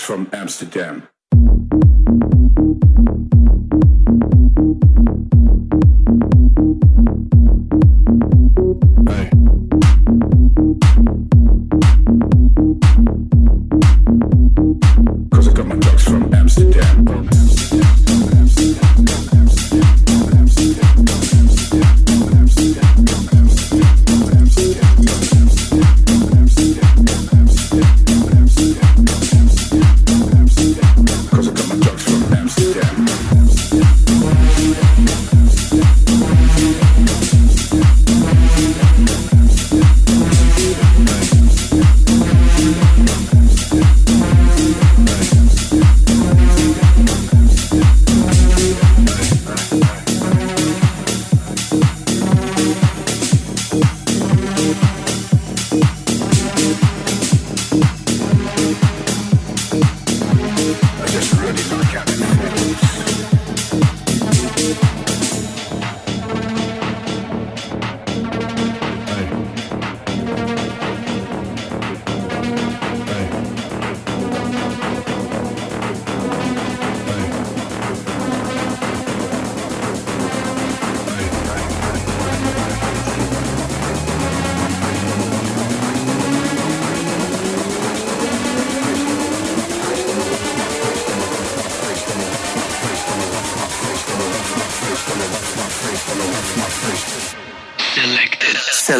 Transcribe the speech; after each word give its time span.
from 0.00 0.28
Amsterdam. 0.32 1.08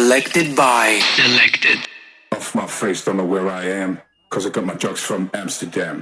Selected 0.07 0.55
by. 0.55 1.01
Selected. 1.17 1.79
Off 2.31 2.55
my 2.55 2.65
face, 2.65 3.03
don't 3.03 3.17
know 3.17 3.25
where 3.25 3.49
I 3.49 3.65
am. 3.65 3.99
Cause 4.29 4.47
I 4.47 4.49
got 4.51 4.63
my 4.63 4.73
drugs 4.75 5.01
from 5.01 5.29
Amsterdam. 5.33 6.01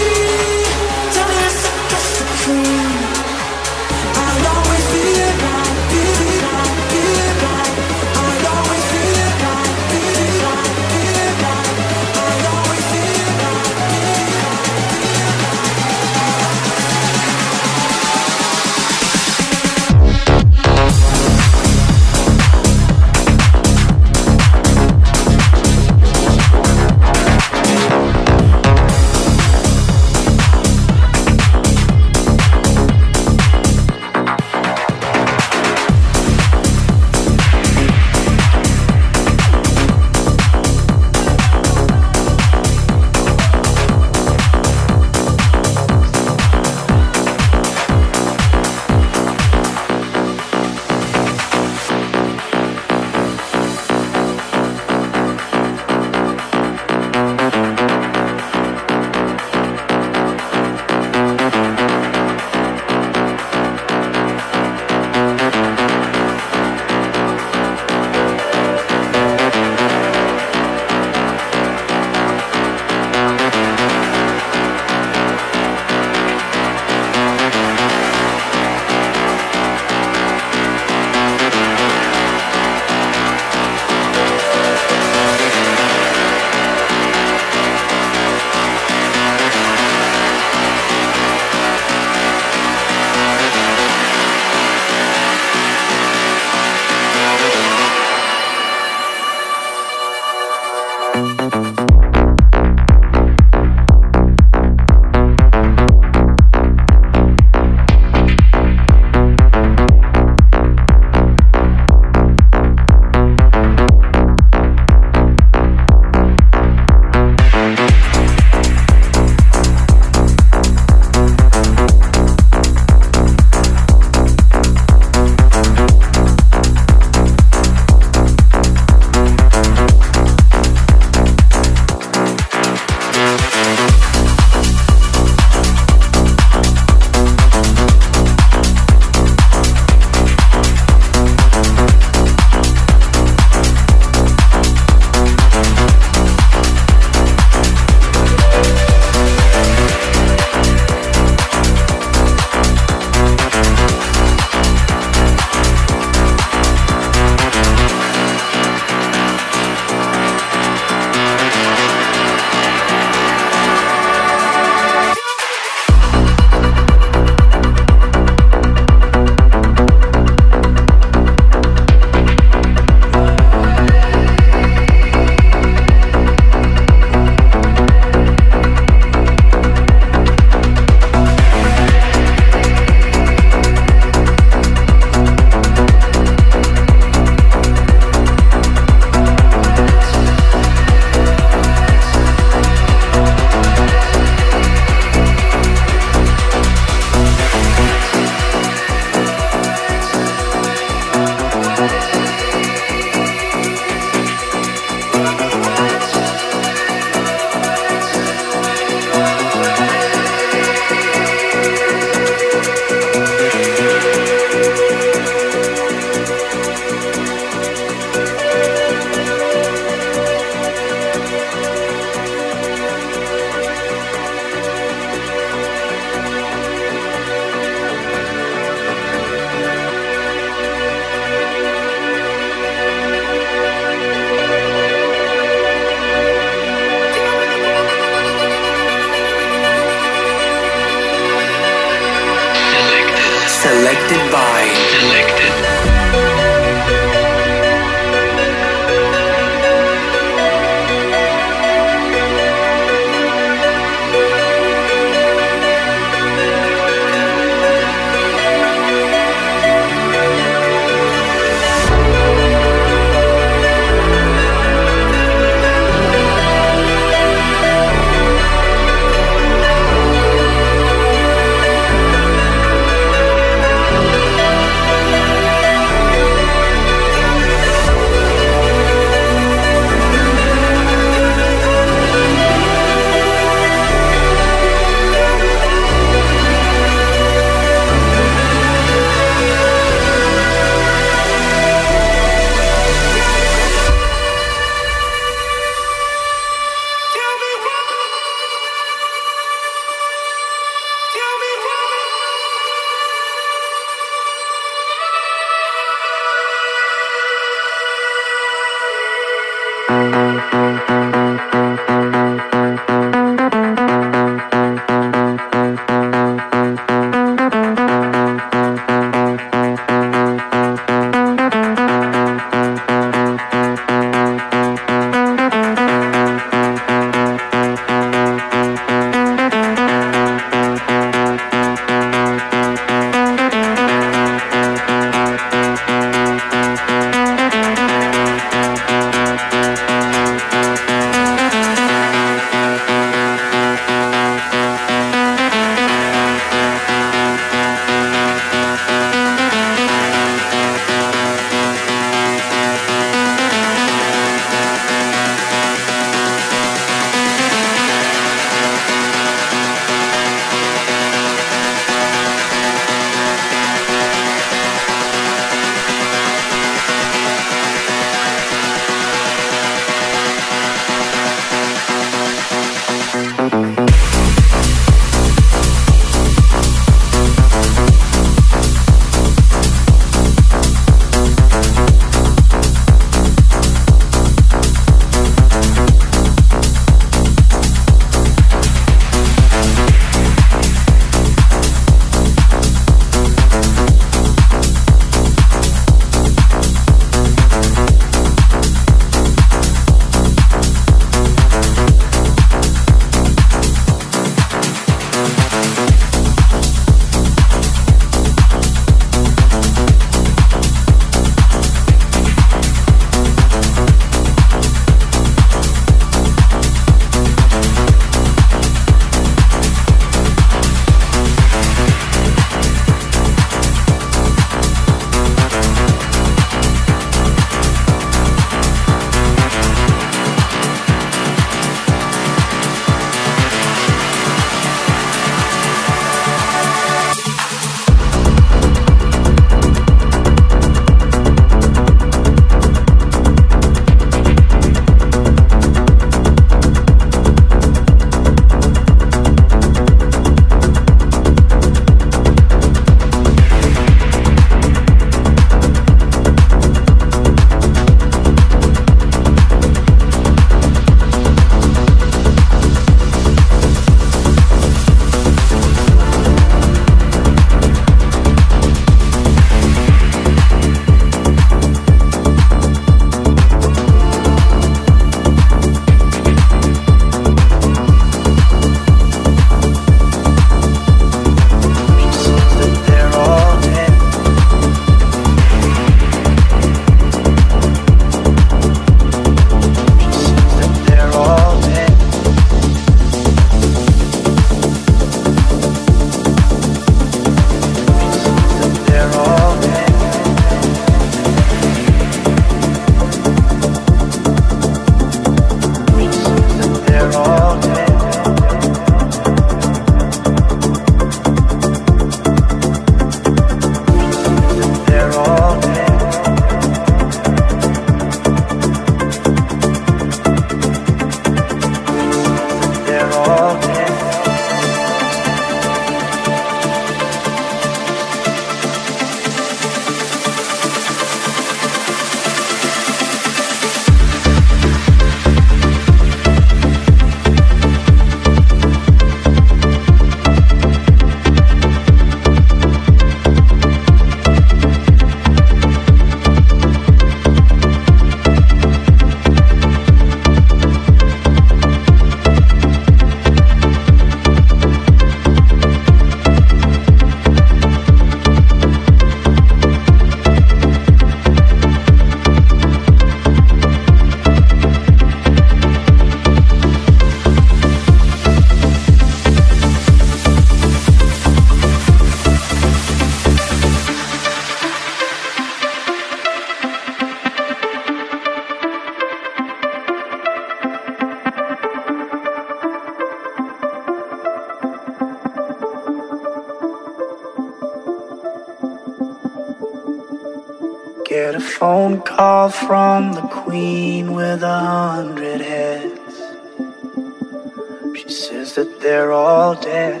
She 598.06 598.12
says 598.12 598.54
that 598.54 598.80
they're 598.80 599.10
all 599.10 599.56
dead. 599.56 600.00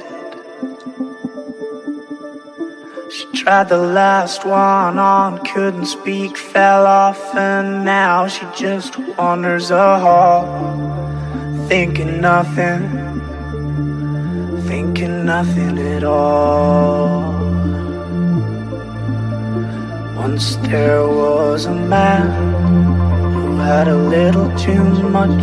She 3.10 3.26
tried 3.42 3.68
the 3.68 3.78
last 3.78 4.44
one 4.44 4.96
on, 4.96 5.44
couldn't 5.44 5.86
speak, 5.86 6.36
fell 6.36 6.86
off, 6.86 7.34
and 7.34 7.84
now 7.84 8.28
she 8.28 8.46
just 8.56 8.96
wanders 9.18 9.72
a 9.72 9.98
hall, 9.98 10.44
thinking 11.66 12.20
nothing, 12.20 12.80
thinking 14.68 15.24
nothing 15.24 15.76
at 15.76 16.04
all. 16.04 17.32
Once 20.14 20.54
there 20.68 21.08
was 21.08 21.64
a 21.66 21.74
man 21.74 22.26
who 23.34 23.56
had 23.56 23.88
a 23.88 23.96
little 23.96 24.48
too 24.56 24.84
much 25.08 25.42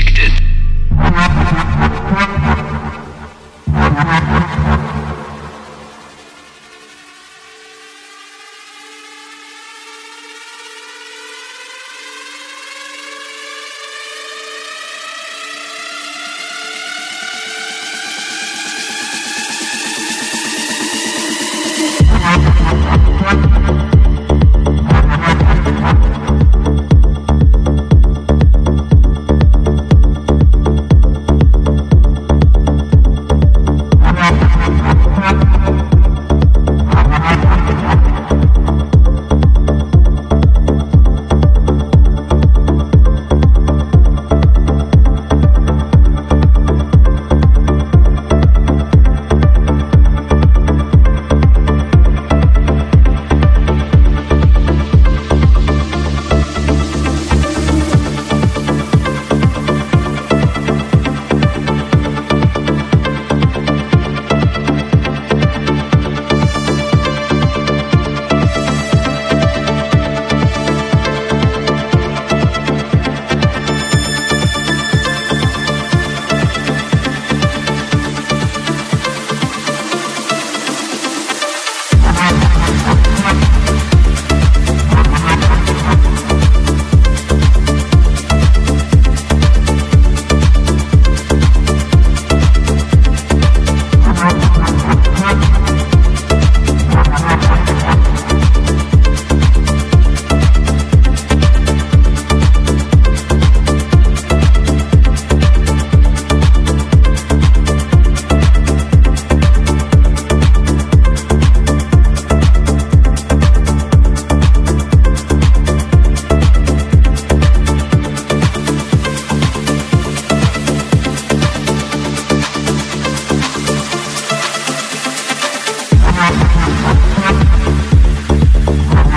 Thank 3.93 4.45
you. 4.45 4.50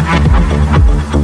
Música 0.04 1.23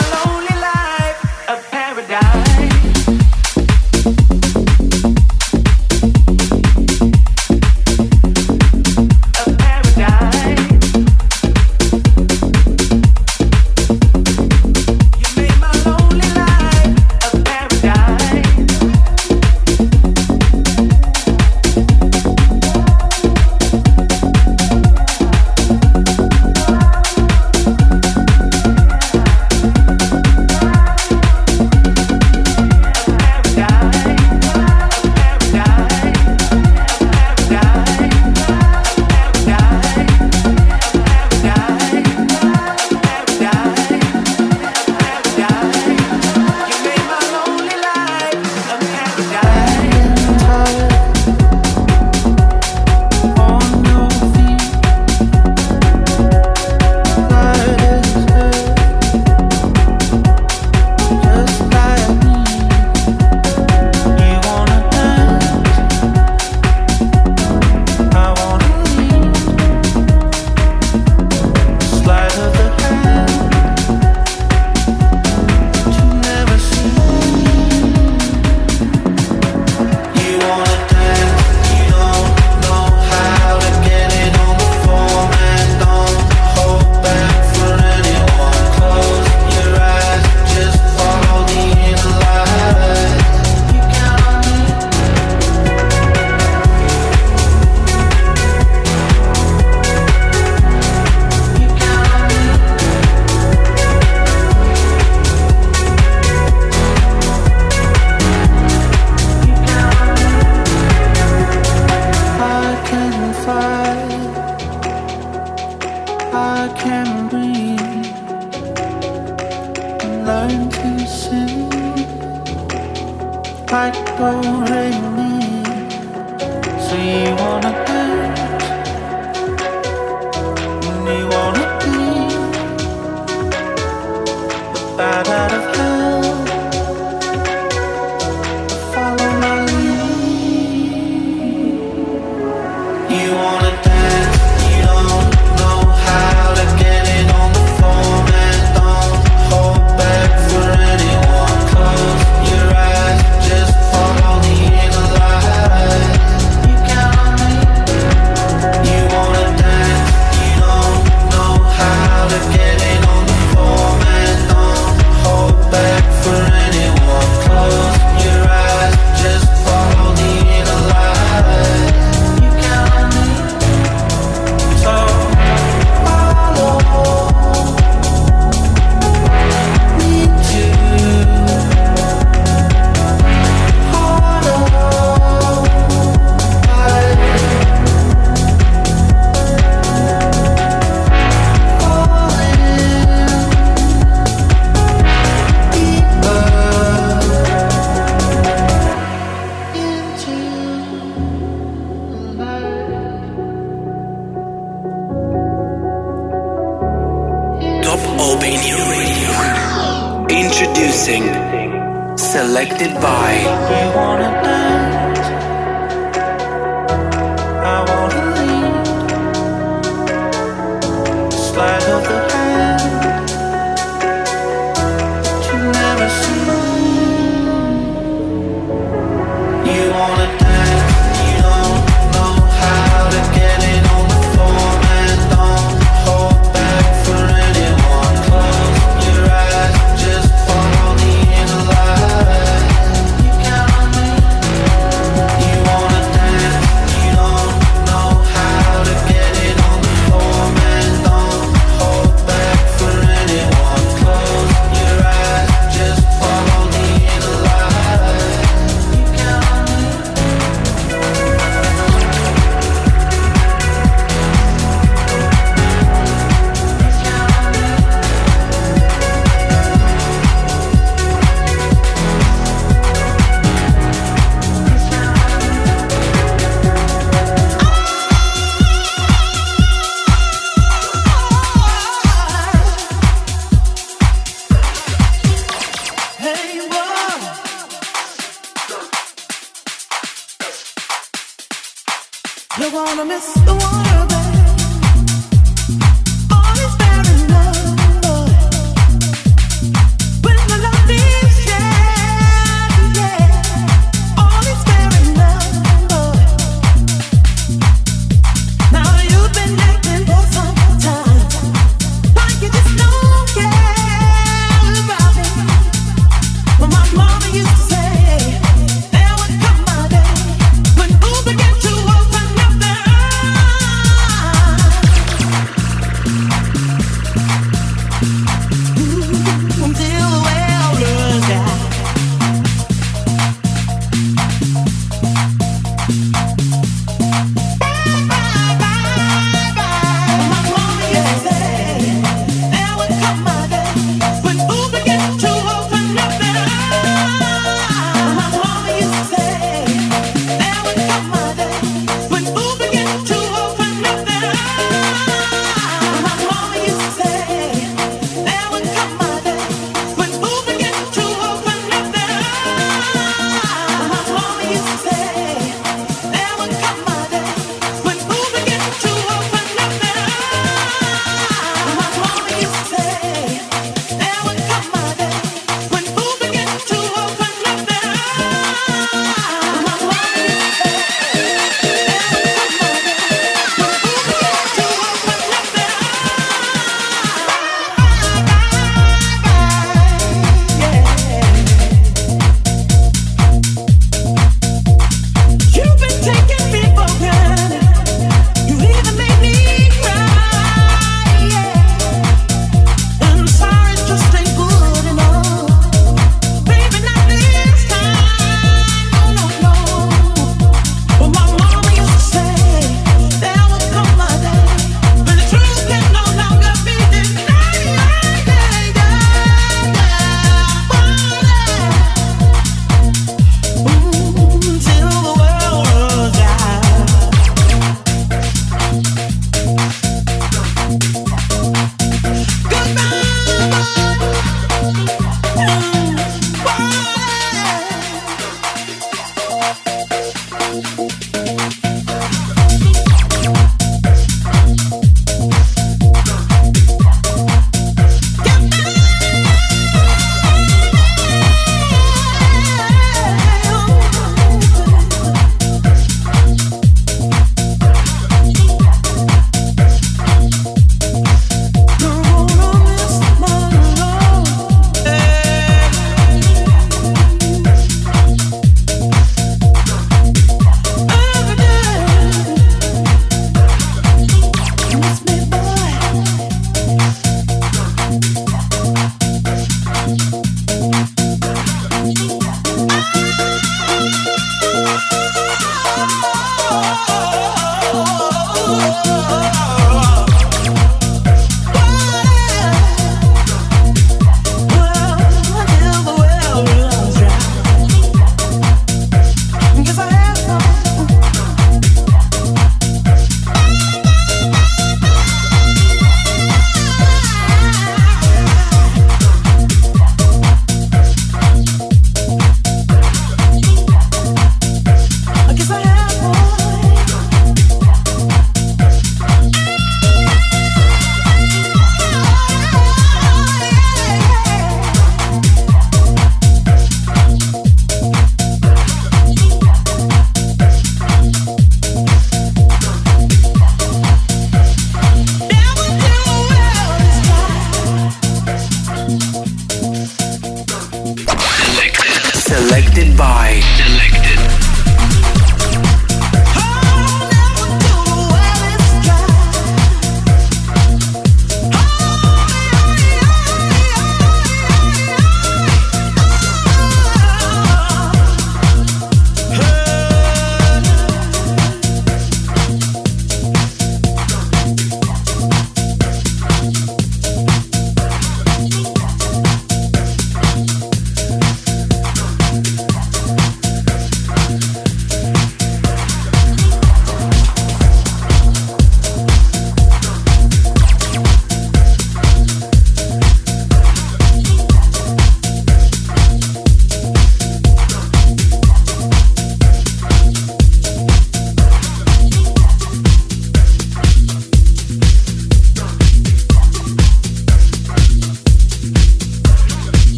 the 292.61 292.69
water, 292.69 292.95
babe. 292.95 293.07
miss, 293.07 293.33
the 293.33 293.53
fair 293.55 293.90